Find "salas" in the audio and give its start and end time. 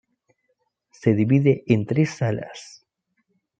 2.09-2.87